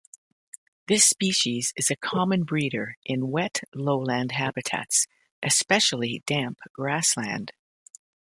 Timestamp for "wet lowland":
3.29-4.31